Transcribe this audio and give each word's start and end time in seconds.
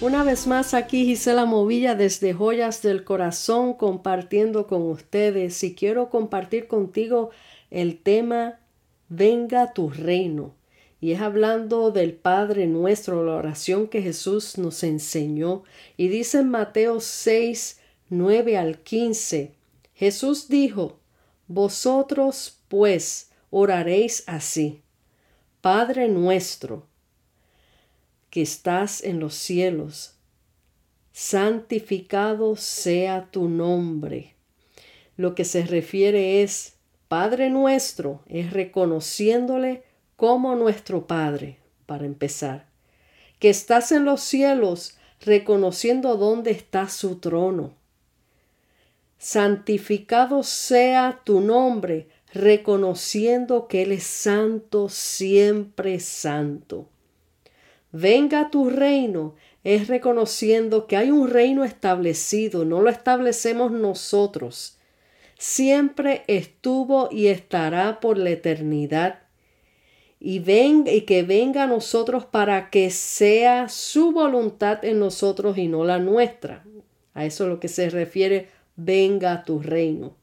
una 0.00 0.24
vez 0.24 0.46
más 0.46 0.72
aquí 0.72 1.04
Gisela 1.04 1.44
Movilla 1.44 1.94
desde 1.94 2.32
Joyas 2.32 2.80
del 2.80 3.04
Corazón 3.04 3.74
compartiendo 3.74 4.66
con 4.66 4.82
ustedes 4.82 5.62
y 5.62 5.74
quiero 5.74 6.08
compartir 6.08 6.68
contigo 6.68 7.30
el 7.70 7.98
tema 7.98 8.60
Venga 9.10 9.74
tu 9.74 9.90
reino. 9.90 10.54
Y 11.02 11.12
es 11.12 11.20
hablando 11.20 11.90
del 11.90 12.14
Padre 12.14 12.66
nuestro, 12.66 13.24
la 13.24 13.34
oración 13.34 13.88
que 13.88 14.00
Jesús 14.02 14.56
nos 14.56 14.82
enseñó. 14.84 15.64
Y 15.96 16.08
dice 16.08 16.38
en 16.38 16.50
Mateo 16.50 17.00
6, 17.00 17.80
9 18.08 18.56
al 18.56 18.78
15, 18.78 19.54
Jesús 19.94 20.48
dijo, 20.48 20.98
Vosotros 21.46 22.58
pues 22.68 23.30
oraréis 23.50 24.24
así, 24.26 24.82
Padre 25.60 26.08
nuestro, 26.08 26.86
que 28.30 28.42
estás 28.42 29.02
en 29.02 29.20
los 29.20 29.34
cielos, 29.34 30.14
santificado 31.12 32.56
sea 32.56 33.28
tu 33.30 33.48
nombre. 33.48 34.34
Lo 35.16 35.34
que 35.34 35.44
se 35.44 35.66
refiere 35.66 36.42
es, 36.42 36.74
Padre 37.08 37.50
nuestro, 37.50 38.22
es 38.28 38.52
reconociéndole 38.52 39.82
como 40.16 40.54
nuestro 40.54 41.06
Padre, 41.06 41.58
para 41.86 42.06
empezar, 42.06 42.66
que 43.40 43.50
estás 43.50 43.90
en 43.90 44.04
los 44.04 44.20
cielos, 44.20 44.96
reconociendo 45.20 46.16
dónde 46.16 46.52
está 46.52 46.88
su 46.88 47.16
trono. 47.16 47.74
Santificado 49.18 50.42
sea 50.42 51.20
tu 51.24 51.40
nombre, 51.40 52.08
reconociendo 52.32 53.66
que 53.66 53.82
Él 53.82 53.92
es 53.92 54.04
santo, 54.04 54.88
siempre 54.88 56.00
santo. 56.00 56.88
Venga 57.92 58.50
tu 58.50 58.70
reino 58.70 59.34
es 59.62 59.88
reconociendo 59.88 60.86
que 60.86 60.96
hay 60.96 61.10
un 61.10 61.28
reino 61.28 61.64
establecido, 61.64 62.64
no 62.64 62.80
lo 62.80 62.88
establecemos 62.88 63.72
nosotros. 63.72 64.78
Siempre 65.38 66.22
estuvo 66.26 67.08
y 67.10 67.28
estará 67.28 68.00
por 68.00 68.16
la 68.16 68.30
eternidad. 68.30 69.20
Y, 70.18 70.38
ven, 70.38 70.84
y 70.86 71.02
que 71.02 71.22
venga 71.22 71.64
a 71.64 71.66
nosotros 71.66 72.26
para 72.26 72.68
que 72.70 72.90
sea 72.90 73.68
su 73.68 74.12
voluntad 74.12 74.84
en 74.84 74.98
nosotros 74.98 75.56
y 75.56 75.66
no 75.66 75.84
la 75.84 75.98
nuestra. 75.98 76.64
A 77.14 77.24
eso 77.24 77.44
es 77.44 77.50
lo 77.50 77.60
que 77.60 77.68
se 77.68 77.88
refiere, 77.88 78.48
venga 78.76 79.44
tu 79.44 79.60
reino. 79.60 80.14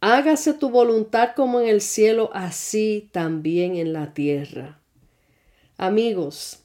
Hágase 0.00 0.54
tu 0.54 0.70
voluntad 0.70 1.30
como 1.36 1.60
en 1.60 1.68
el 1.68 1.82
cielo, 1.82 2.30
así 2.32 3.10
también 3.12 3.76
en 3.76 3.92
la 3.92 4.14
tierra. 4.14 4.79
Amigos, 5.82 6.58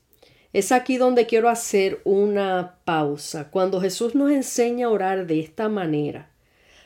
es 0.52 0.73
aquí 0.73 0.97
donde 0.97 1.25
quiero 1.25 1.47
hacer 1.47 2.02
una 2.03 2.80
pausa. 2.83 3.49
Cuando 3.49 3.80
Jesús 3.80 4.13
nos 4.13 4.30
enseña 4.30 4.88
a 4.88 4.89
orar 4.89 5.25
de 5.25 5.39
esta 5.39 5.69
manera, 5.69 6.30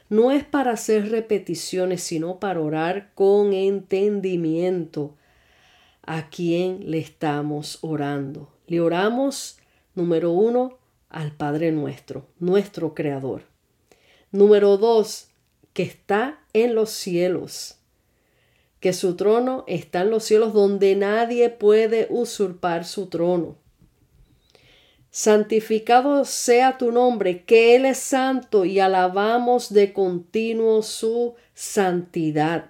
no 0.09 0.30
es 0.30 0.44
para 0.44 0.73
hacer 0.73 1.09
repeticiones, 1.09 2.03
sino 2.03 2.39
para 2.39 2.61
orar 2.61 3.09
con 3.16 3.52
entendimiento 3.54 5.15
a 6.04 6.30
quién 6.30 6.92
le 6.92 6.99
estamos 6.99 7.80
orando. 7.81 8.52
Le 8.67 8.80
oramos, 8.80 9.58
número 9.95 10.31
uno, 10.31 10.77
al 11.09 11.31
Padre 11.31 11.71
nuestro, 11.71 12.27
nuestro 12.37 12.93
Creador. 12.93 13.42
Número 14.31 14.77
dos, 14.77 15.30
que 15.73 15.81
está 15.81 16.42
en 16.54 16.75
los 16.75 16.92
cielos 16.92 17.79
que 18.80 18.94
su 18.94 19.16
trono 19.16 19.64
está 19.67 20.02
en 20.02 20.10
los 20.10 20.23
cielos 20.23 20.54
donde 20.54 20.95
nadie 20.95 21.50
puede 21.50 22.08
usurpar 22.10 22.86
su 22.86 23.08
trono. 23.08 23.58
Santificado 25.12 26.23
sea 26.23 26.78
tu 26.78 26.92
nombre, 26.92 27.44
que 27.44 27.76
Él 27.76 27.86
es 27.86 27.98
santo 27.98 28.64
y 28.64 28.80
alabamos 28.80 29.73
de 29.73 29.92
continuo 29.92 30.84
su 30.84 31.36
santidad. 31.54 32.70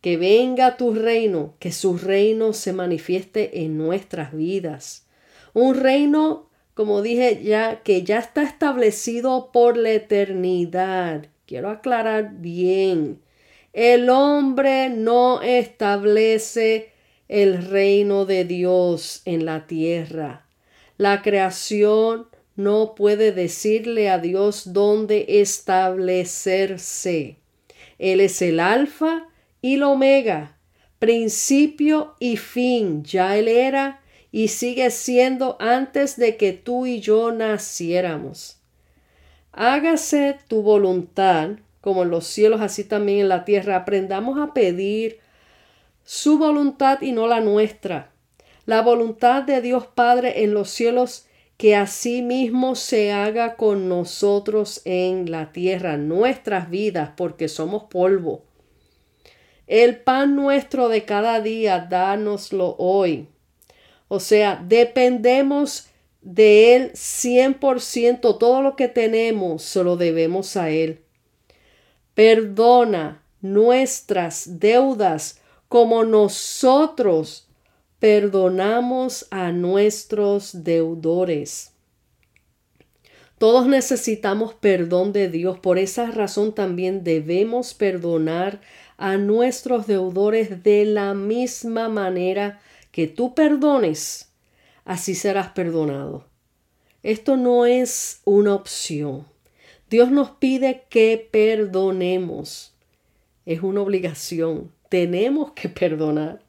Que 0.00 0.16
venga 0.16 0.76
tu 0.76 0.94
reino, 0.94 1.54
que 1.58 1.72
su 1.72 1.98
reino 1.98 2.52
se 2.52 2.72
manifieste 2.72 3.64
en 3.64 3.76
nuestras 3.76 4.32
vidas. 4.32 5.06
Un 5.54 5.74
reino, 5.74 6.50
como 6.74 7.02
dije 7.02 7.42
ya, 7.42 7.82
que 7.82 8.02
ya 8.02 8.18
está 8.18 8.42
establecido 8.42 9.50
por 9.52 9.76
la 9.76 9.90
eternidad. 9.90 11.26
Quiero 11.46 11.70
aclarar 11.70 12.34
bien 12.36 13.23
el 13.74 14.08
hombre 14.08 14.88
no 14.88 15.42
establece 15.42 16.92
el 17.28 17.66
reino 17.66 18.24
de 18.24 18.44
Dios 18.44 19.20
en 19.24 19.44
la 19.44 19.66
tierra. 19.66 20.46
La 20.96 21.22
creación 21.22 22.28
no 22.54 22.94
puede 22.94 23.32
decirle 23.32 24.08
a 24.10 24.18
Dios 24.18 24.72
dónde 24.72 25.26
establecerse. 25.40 27.38
Él 27.98 28.20
es 28.20 28.40
el 28.42 28.60
alfa 28.60 29.26
y 29.60 29.74
el 29.74 29.82
omega, 29.82 30.56
principio 31.00 32.14
y 32.20 32.36
fin. 32.36 33.02
Ya 33.02 33.36
Él 33.36 33.48
era 33.48 34.02
y 34.30 34.46
sigue 34.48 34.92
siendo 34.92 35.56
antes 35.58 36.16
de 36.16 36.36
que 36.36 36.52
tú 36.52 36.86
y 36.86 37.00
yo 37.00 37.32
naciéramos. 37.32 38.60
Hágase 39.50 40.38
tu 40.46 40.62
voluntad 40.62 41.56
como 41.84 42.04
en 42.04 42.08
los 42.08 42.26
cielos, 42.26 42.62
así 42.62 42.82
también 42.82 43.18
en 43.18 43.28
la 43.28 43.44
tierra. 43.44 43.76
Aprendamos 43.76 44.40
a 44.40 44.54
pedir 44.54 45.18
su 46.02 46.38
voluntad 46.38 47.02
y 47.02 47.12
no 47.12 47.26
la 47.26 47.42
nuestra. 47.42 48.10
La 48.64 48.80
voluntad 48.80 49.42
de 49.42 49.60
Dios 49.60 49.86
Padre 49.86 50.44
en 50.44 50.54
los 50.54 50.70
cielos, 50.70 51.26
que 51.58 51.76
así 51.76 52.22
mismo 52.22 52.74
se 52.74 53.12
haga 53.12 53.56
con 53.56 53.90
nosotros 53.90 54.80
en 54.86 55.30
la 55.30 55.52
tierra, 55.52 55.98
nuestras 55.98 56.70
vidas, 56.70 57.10
porque 57.18 57.48
somos 57.48 57.82
polvo. 57.82 58.46
El 59.66 59.98
pan 59.98 60.36
nuestro 60.36 60.88
de 60.88 61.04
cada 61.04 61.42
día, 61.42 61.86
dánoslo 61.90 62.76
hoy. 62.78 63.28
O 64.08 64.20
sea, 64.20 64.64
dependemos 64.66 65.90
de 66.22 66.76
Él 66.76 66.92
100%, 66.92 68.38
todo 68.38 68.62
lo 68.62 68.74
que 68.74 68.88
tenemos 68.88 69.62
se 69.62 69.84
lo 69.84 69.98
debemos 69.98 70.56
a 70.56 70.70
Él. 70.70 71.03
Perdona 72.14 73.22
nuestras 73.40 74.60
deudas 74.60 75.40
como 75.68 76.04
nosotros 76.04 77.48
perdonamos 77.98 79.26
a 79.30 79.50
nuestros 79.50 80.64
deudores. 80.64 81.72
Todos 83.38 83.66
necesitamos 83.66 84.54
perdón 84.54 85.12
de 85.12 85.28
Dios, 85.28 85.58
por 85.58 85.78
esa 85.78 86.10
razón 86.10 86.54
también 86.54 87.02
debemos 87.02 87.74
perdonar 87.74 88.60
a 88.96 89.16
nuestros 89.16 89.86
deudores 89.86 90.62
de 90.62 90.84
la 90.84 91.14
misma 91.14 91.88
manera 91.88 92.60
que 92.92 93.08
tú 93.08 93.34
perdones, 93.34 94.32
así 94.84 95.14
serás 95.14 95.48
perdonado. 95.48 96.26
Esto 97.02 97.36
no 97.36 97.66
es 97.66 98.20
una 98.24 98.54
opción. 98.54 99.26
Dios 99.90 100.10
nos 100.10 100.30
pide 100.30 100.84
que 100.88 101.28
perdonemos. 101.30 102.74
Es 103.46 103.62
una 103.62 103.82
obligación. 103.82 104.72
Tenemos 104.88 105.52
que 105.52 105.68
perdonar. 105.68 106.40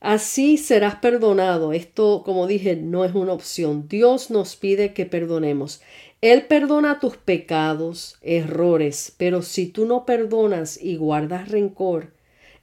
Así 0.00 0.56
serás 0.58 0.96
perdonado. 0.96 1.72
Esto, 1.72 2.22
como 2.24 2.46
dije, 2.46 2.76
no 2.76 3.04
es 3.04 3.14
una 3.14 3.32
opción. 3.32 3.88
Dios 3.88 4.30
nos 4.30 4.56
pide 4.56 4.94
que 4.94 5.06
perdonemos. 5.06 5.80
Él 6.20 6.46
perdona 6.46 6.98
tus 6.98 7.16
pecados, 7.16 8.16
errores, 8.22 9.14
pero 9.18 9.42
si 9.42 9.66
tú 9.66 9.86
no 9.86 10.04
perdonas 10.04 10.80
y 10.82 10.96
guardas 10.96 11.48
rencor 11.48 12.12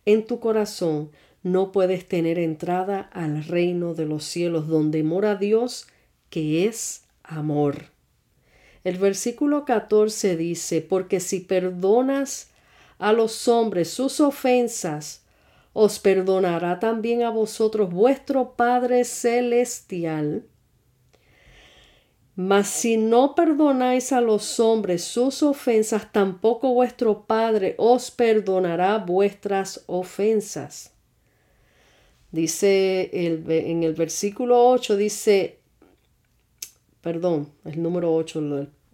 en 0.05 0.25
tu 0.25 0.39
corazón, 0.39 1.11
no 1.43 1.71
puedes 1.71 2.07
tener 2.07 2.39
entrada 2.39 3.01
al 3.13 3.43
reino 3.43 3.93
de 3.93 4.05
los 4.05 4.25
cielos 4.25 4.67
donde 4.67 5.03
mora 5.03 5.35
Dios, 5.35 5.87
que 6.29 6.65
es 6.65 7.03
amor. 7.23 7.94
El 8.85 8.99
versículo 8.99 9.65
14 9.65 10.37
dice, 10.37 10.79
porque 10.79 11.19
si 11.19 11.39
perdonas 11.39 12.51
a 12.99 13.13
los 13.13 13.47
hombres 13.47 13.89
sus 13.89 14.19
ofensas, 14.19 15.23
os 15.73 15.97
perdonará 15.97 16.79
también 16.79 17.23
a 17.23 17.31
vosotros 17.31 17.89
vuestro 17.91 18.53
Padre 18.53 19.03
Celestial. 19.03 20.45
Mas 22.35 22.67
si 22.67 22.97
no 22.97 23.33
perdonáis 23.33 24.11
a 24.11 24.21
los 24.21 24.59
hombres 24.59 25.03
sus 25.03 25.41
ofensas, 25.41 26.11
tampoco 26.11 26.71
vuestro 26.71 27.25
Padre 27.25 27.73
os 27.79 28.11
perdonará 28.11 28.99
vuestras 28.99 29.83
ofensas. 29.87 30.91
Dice 32.31 33.09
el, 33.11 33.49
en 33.49 33.81
el 33.81 33.95
versículo 33.95 34.69
8, 34.69 34.95
dice, 34.95 35.57
perdón, 37.01 37.51
el 37.63 37.81
número 37.81 38.13
8, 38.13 38.41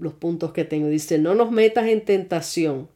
los 0.01 0.13
puntos 0.13 0.51
que 0.51 0.65
tengo. 0.65 0.88
Dice, 0.88 1.19
no 1.19 1.36
nos 1.36 1.51
metas 1.51 1.88
en 1.88 2.03
tentación. 2.03 2.89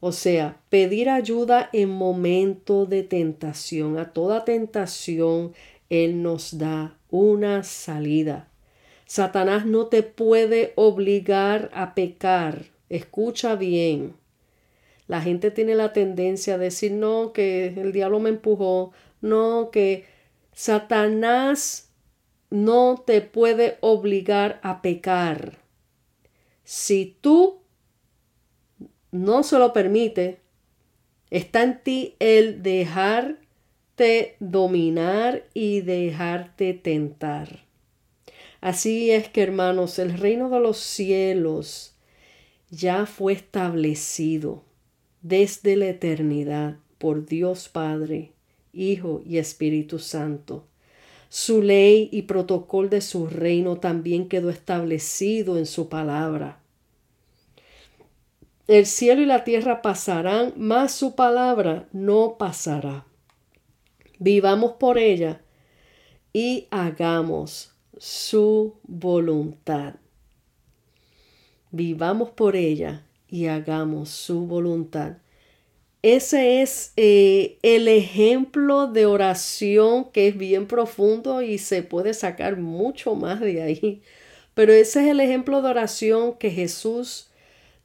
O 0.00 0.12
sea, 0.12 0.60
pedir 0.68 1.08
ayuda 1.08 1.70
en 1.72 1.88
momento 1.88 2.84
de 2.84 3.04
tentación. 3.04 3.96
A 3.96 4.12
toda 4.12 4.44
tentación 4.44 5.54
Él 5.88 6.22
nos 6.22 6.58
da 6.58 6.98
una 7.08 7.62
salida. 7.62 8.48
Satanás 9.06 9.64
no 9.64 9.86
te 9.86 10.02
puede 10.02 10.72
obligar 10.74 11.70
a 11.72 11.94
pecar. 11.94 12.66
Escucha 12.88 13.54
bien. 13.54 14.14
La 15.06 15.22
gente 15.22 15.50
tiene 15.50 15.74
la 15.74 15.92
tendencia 15.92 16.54
a 16.54 16.58
decir, 16.58 16.92
no, 16.92 17.32
que 17.32 17.66
el 17.68 17.92
diablo 17.92 18.18
me 18.18 18.30
empujó, 18.30 18.92
no, 19.20 19.70
que 19.70 20.04
Satanás 20.52 21.92
no 22.50 23.02
te 23.06 23.20
puede 23.20 23.78
obligar 23.80 24.58
a 24.62 24.82
pecar. 24.82 25.63
Si 26.64 27.16
tú 27.20 27.60
no 29.12 29.42
se 29.42 29.58
lo 29.58 29.72
permite, 29.72 30.40
está 31.30 31.62
en 31.62 31.82
ti 31.82 32.16
el 32.18 32.62
dejarte 32.62 34.36
dominar 34.40 35.44
y 35.54 35.82
dejarte 35.82 36.74
tentar. 36.74 37.64
Así 38.60 39.10
es 39.10 39.28
que, 39.28 39.42
hermanos, 39.42 39.98
el 39.98 40.18
reino 40.18 40.48
de 40.48 40.58
los 40.58 40.78
cielos 40.78 41.94
ya 42.70 43.04
fue 43.04 43.34
establecido 43.34 44.64
desde 45.20 45.76
la 45.76 45.88
eternidad 45.88 46.78
por 46.98 47.26
Dios 47.26 47.68
Padre, 47.68 48.32
Hijo 48.72 49.22
y 49.24 49.36
Espíritu 49.36 49.98
Santo. 49.98 50.66
Su 51.28 51.62
ley 51.62 52.08
y 52.12 52.22
protocolo 52.22 52.88
de 52.88 53.00
su 53.00 53.26
reino 53.26 53.76
también 53.76 54.28
quedó 54.28 54.50
establecido 54.50 55.58
en 55.58 55.66
su 55.66 55.88
palabra. 55.88 56.60
El 58.66 58.86
cielo 58.86 59.20
y 59.20 59.26
la 59.26 59.44
tierra 59.44 59.82
pasarán, 59.82 60.54
mas 60.56 60.92
su 60.92 61.14
palabra 61.14 61.86
no 61.92 62.36
pasará. 62.38 63.04
Vivamos 64.18 64.72
por 64.72 64.96
ella 64.96 65.42
y 66.32 66.66
hagamos 66.70 67.74
su 67.98 68.76
voluntad. 68.84 69.96
Vivamos 71.70 72.30
por 72.30 72.56
ella 72.56 73.04
y 73.28 73.46
hagamos 73.46 74.08
su 74.08 74.46
voluntad. 74.46 75.18
Ese 76.04 76.60
es 76.60 76.92
eh, 76.98 77.56
el 77.62 77.88
ejemplo 77.88 78.88
de 78.88 79.06
oración 79.06 80.10
que 80.12 80.28
es 80.28 80.36
bien 80.36 80.66
profundo 80.66 81.40
y 81.40 81.56
se 81.56 81.82
puede 81.82 82.12
sacar 82.12 82.58
mucho 82.58 83.14
más 83.14 83.40
de 83.40 83.62
ahí. 83.62 84.02
Pero 84.52 84.74
ese 84.74 85.00
es 85.00 85.08
el 85.08 85.20
ejemplo 85.20 85.62
de 85.62 85.70
oración 85.70 86.34
que 86.34 86.50
Jesús 86.50 87.30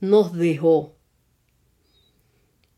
nos 0.01 0.33
dejó. 0.33 0.98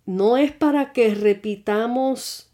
No 0.06 0.38
es 0.38 0.52
para 0.52 0.94
que 0.94 1.16
repitamos 1.16 2.52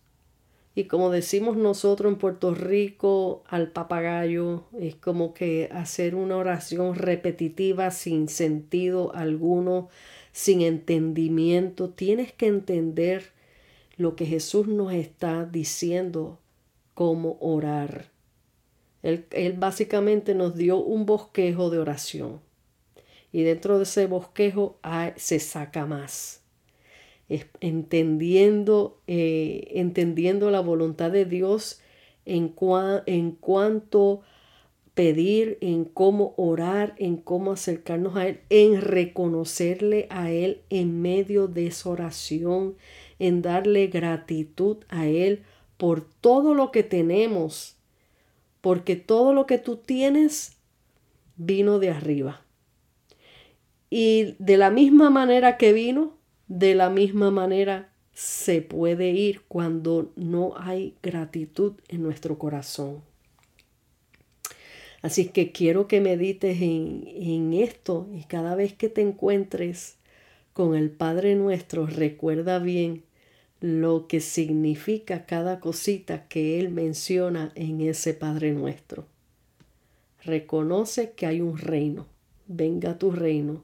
y 0.77 0.85
como 0.85 1.09
decimos 1.09 1.57
nosotros 1.57 2.13
en 2.13 2.19
Puerto 2.19 2.53
Rico 2.53 3.43
al 3.47 3.71
papagayo, 3.71 4.63
es 4.79 4.95
como 4.95 5.33
que 5.33 5.69
hacer 5.73 6.13
una 6.13 6.37
oración 6.37 6.93
repetitiva 6.93 7.89
sin 7.89 8.29
sentido 8.29 9.11
alguno, 9.15 9.89
sin 10.37 10.61
entendimiento. 10.61 11.89
Tienes 11.89 12.31
que 12.31 12.45
entender 12.45 13.31
lo 13.97 14.15
que 14.15 14.27
Jesús 14.27 14.67
nos 14.67 14.93
está 14.93 15.45
diciendo 15.45 16.37
cómo 16.93 17.37
orar. 17.41 18.11
Él, 19.01 19.25
él 19.31 19.53
básicamente 19.53 20.35
nos 20.35 20.55
dio 20.55 20.77
un 20.77 21.07
bosquejo 21.07 21.71
de 21.71 21.79
oración. 21.79 22.39
Y 23.31 23.41
dentro 23.41 23.77
de 23.77 23.83
ese 23.83 24.05
bosquejo 24.05 24.77
se 25.15 25.39
saca 25.39 25.87
más 25.87 26.43
entendiendo, 27.59 29.01
eh, 29.07 29.71
entendiendo 29.71 30.51
la 30.51 30.61
voluntad 30.61 31.11
de 31.11 31.25
Dios 31.25 31.81
en, 32.25 32.53
en 33.05 33.31
cuanto 33.31 34.21
pedir, 34.97 35.59
en 35.61 35.85
cómo 35.85 36.33
orar, 36.37 36.95
en 36.97 37.17
cómo 37.17 37.51
acercarnos 37.51 38.15
a 38.15 38.27
Él, 38.27 38.39
en 38.49 38.81
reconocerle 38.81 40.07
a 40.09 40.31
Él 40.31 40.61
en 40.71 41.03
medio 41.03 41.47
de 41.47 41.67
esa 41.67 41.91
oración, 41.91 42.75
en 43.19 43.43
darle 43.43 43.85
gratitud 43.87 44.77
a 44.89 45.05
Él 45.05 45.43
por 45.77 46.01
todo 46.01 46.55
lo 46.55 46.71
que 46.71 46.81
tenemos, 46.81 47.75
porque 48.59 48.95
todo 48.95 49.33
lo 49.33 49.45
que 49.45 49.59
tú 49.59 49.77
tienes 49.77 50.57
vino 51.35 51.77
de 51.77 51.91
arriba. 51.91 52.41
Y 53.91 54.35
de 54.39 54.57
la 54.57 54.71
misma 54.71 55.11
manera 55.11 55.57
que 55.57 55.73
vino, 55.73 56.17
de 56.47 56.73
la 56.73 56.89
misma 56.89 57.29
manera 57.29 57.91
se 58.13 58.63
puede 58.63 59.11
ir 59.11 59.41
cuando 59.47 60.11
no 60.15 60.53
hay 60.57 60.95
gratitud 61.03 61.73
en 61.87 62.01
nuestro 62.01 62.39
corazón. 62.39 63.03
Así 65.07 65.29
que 65.29 65.53
quiero 65.53 65.87
que 65.87 66.01
medites 66.01 66.61
en, 66.61 67.05
en 67.07 67.53
esto 67.53 68.09
y 68.13 68.25
cada 68.25 68.55
vez 68.55 68.73
que 68.73 68.89
te 68.89 68.99
encuentres 68.99 69.95
con 70.51 70.75
el 70.75 70.89
Padre 70.89 71.35
nuestro, 71.35 71.85
recuerda 71.87 72.59
bien 72.59 73.03
lo 73.61 74.07
que 74.09 74.19
significa 74.19 75.25
cada 75.25 75.61
cosita 75.61 76.27
que 76.27 76.59
Él 76.59 76.71
menciona 76.71 77.53
en 77.55 77.79
ese 77.79 78.15
Padre 78.15 78.51
nuestro. 78.51 79.05
Reconoce 80.25 81.11
que 81.11 81.25
hay 81.25 81.39
un 81.39 81.57
reino, 81.57 82.05
venga 82.47 82.97
tu 82.97 83.11
reino, 83.11 83.63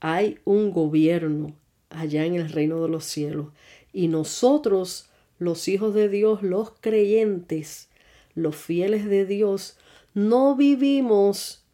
hay 0.00 0.40
un 0.44 0.72
gobierno, 0.72 1.54
allá 1.90 2.26
en 2.26 2.34
el 2.34 2.48
reino 2.48 2.82
de 2.82 2.88
los 2.88 3.04
cielos. 3.04 3.52
Y 3.92 4.08
nosotros, 4.08 5.08
los 5.38 5.68
hijos 5.68 5.94
de 5.94 6.08
Dios, 6.08 6.42
los 6.42 6.72
creyentes, 6.72 7.88
los 8.34 8.56
fieles 8.56 9.04
de 9.04 9.26
Dios, 9.26 9.76
no 10.14 10.56
vivimos 10.56 11.64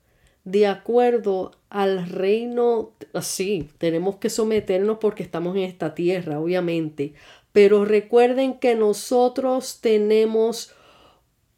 de 0.44 0.67
acuerdo 0.67 1.52
al 1.68 2.09
reino, 2.09 2.92
sí, 3.21 3.68
tenemos 3.78 4.16
que 4.16 4.30
someternos 4.30 4.99
porque 4.99 5.23
estamos 5.23 5.57
en 5.57 5.62
esta 5.62 5.95
tierra, 5.95 6.40
obviamente, 6.40 7.12
pero 7.52 7.85
recuerden 7.85 8.59
que 8.59 8.75
nosotros 8.75 9.80
tenemos 9.80 10.73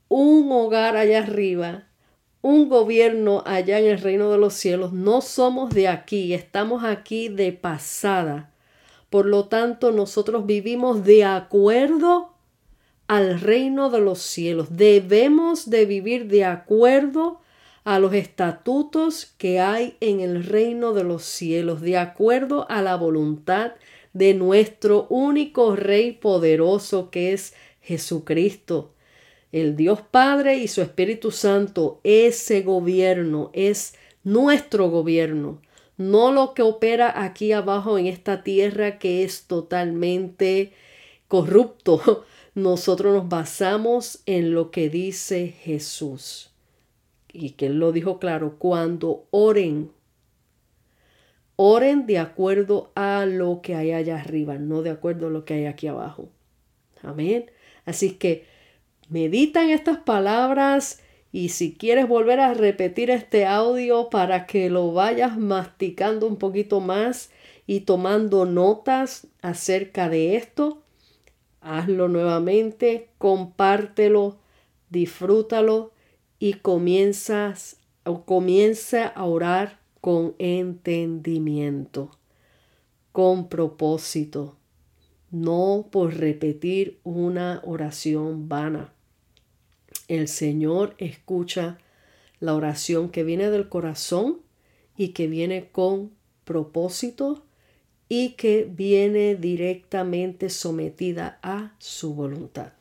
un 0.08 0.50
hogar 0.50 0.96
allá 0.96 1.18
arriba, 1.18 1.84
un 2.42 2.68
gobierno 2.68 3.44
allá 3.46 3.78
en 3.78 3.86
el 3.86 4.00
reino 4.00 4.30
de 4.30 4.38
los 4.38 4.54
cielos, 4.54 4.92
no 4.92 5.20
somos 5.20 5.72
de 5.72 5.86
aquí, 5.86 6.34
estamos 6.34 6.82
aquí 6.82 7.28
de 7.28 7.52
pasada. 7.52 8.50
Por 9.08 9.26
lo 9.26 9.46
tanto, 9.46 9.92
nosotros 9.92 10.46
vivimos 10.46 11.04
de 11.04 11.24
acuerdo 11.24 12.29
al 13.10 13.40
reino 13.40 13.90
de 13.90 13.98
los 13.98 14.20
cielos. 14.20 14.68
Debemos 14.70 15.68
de 15.68 15.84
vivir 15.84 16.28
de 16.28 16.44
acuerdo 16.44 17.40
a 17.82 17.98
los 17.98 18.14
estatutos 18.14 19.34
que 19.36 19.58
hay 19.58 19.96
en 19.98 20.20
el 20.20 20.44
reino 20.44 20.92
de 20.92 21.02
los 21.02 21.24
cielos, 21.24 21.80
de 21.80 21.98
acuerdo 21.98 22.70
a 22.70 22.82
la 22.82 22.94
voluntad 22.94 23.72
de 24.12 24.34
nuestro 24.34 25.08
único 25.08 25.74
Rey 25.74 26.12
poderoso 26.12 27.10
que 27.10 27.32
es 27.32 27.52
Jesucristo. 27.80 28.94
El 29.50 29.74
Dios 29.74 30.02
Padre 30.08 30.58
y 30.58 30.68
su 30.68 30.80
Espíritu 30.80 31.32
Santo, 31.32 32.00
ese 32.04 32.62
gobierno 32.62 33.50
es 33.54 33.94
nuestro 34.22 34.88
gobierno 34.88 35.60
no 35.96 36.32
lo 36.32 36.54
que 36.54 36.62
opera 36.62 37.24
aquí 37.24 37.52
abajo 37.52 37.98
en 37.98 38.06
esta 38.06 38.42
tierra 38.42 38.98
que 38.98 39.22
es 39.24 39.46
totalmente 39.48 40.72
corrupto. 41.28 42.24
Nosotros 42.54 43.14
nos 43.14 43.28
basamos 43.28 44.22
en 44.26 44.52
lo 44.52 44.70
que 44.70 44.88
dice 44.90 45.48
Jesús. 45.48 46.50
Y 47.32 47.50
que 47.50 47.66
Él 47.66 47.78
lo 47.78 47.92
dijo 47.92 48.18
claro, 48.18 48.56
cuando 48.58 49.26
oren, 49.30 49.92
oren 51.56 52.06
de 52.06 52.18
acuerdo 52.18 52.90
a 52.94 53.24
lo 53.26 53.60
que 53.62 53.76
hay 53.76 53.92
allá 53.92 54.18
arriba, 54.20 54.58
no 54.58 54.82
de 54.82 54.90
acuerdo 54.90 55.28
a 55.28 55.30
lo 55.30 55.44
que 55.44 55.54
hay 55.54 55.66
aquí 55.66 55.86
abajo. 55.86 56.28
Amén. 57.02 57.50
Así 57.84 58.12
que 58.12 58.46
meditan 59.08 59.70
estas 59.70 59.98
palabras 59.98 61.00
y 61.32 61.50
si 61.50 61.74
quieres 61.74 62.08
volver 62.08 62.40
a 62.40 62.54
repetir 62.54 63.10
este 63.10 63.46
audio 63.46 64.10
para 64.10 64.46
que 64.46 64.68
lo 64.68 64.92
vayas 64.92 65.38
masticando 65.38 66.26
un 66.26 66.36
poquito 66.36 66.80
más 66.80 67.30
y 67.66 67.80
tomando 67.80 68.46
notas 68.46 69.28
acerca 69.40 70.08
de 70.08 70.36
esto, 70.36 70.82
hazlo 71.60 72.08
nuevamente, 72.08 73.10
compártelo, 73.18 74.38
disfrútalo 74.88 75.92
y 76.38 76.54
comienzas 76.54 77.76
o 78.04 78.24
comienza 78.24 79.06
a 79.06 79.24
orar 79.24 79.78
con 80.00 80.34
entendimiento, 80.38 82.10
con 83.12 83.48
propósito, 83.48 84.56
no 85.30 85.88
por 85.90 86.14
repetir 86.14 86.98
una 87.04 87.60
oración 87.64 88.48
vana. 88.48 88.92
El 90.08 90.28
Señor 90.28 90.94
escucha 90.98 91.78
la 92.40 92.54
oración 92.54 93.10
que 93.10 93.22
viene 93.22 93.50
del 93.50 93.68
corazón 93.68 94.38
y 94.96 95.08
que 95.08 95.28
viene 95.28 95.68
con 95.70 96.10
propósito 96.44 97.44
y 98.12 98.30
que 98.30 98.68
viene 98.68 99.36
directamente 99.36 100.50
sometida 100.50 101.38
a 101.42 101.76
su 101.78 102.12
voluntad. 102.12 102.72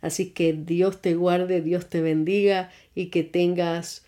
Así 0.00 0.30
que 0.30 0.52
Dios 0.52 1.02
te 1.02 1.16
guarde, 1.16 1.60
Dios 1.60 1.88
te 1.90 2.00
bendiga 2.00 2.70
y 2.94 3.06
que 3.06 3.24
tengas 3.24 4.06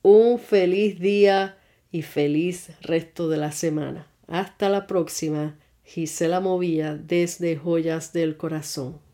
un 0.00 0.38
feliz 0.38 0.98
día 0.98 1.58
y 1.92 2.00
feliz 2.00 2.70
resto 2.80 3.28
de 3.28 3.36
la 3.36 3.52
semana. 3.52 4.06
Hasta 4.26 4.70
la 4.70 4.86
próxima. 4.86 5.58
Gisela 5.84 6.40
Movía 6.40 6.96
desde 6.96 7.56
Joyas 7.56 8.14
del 8.14 8.38
Corazón. 8.38 9.05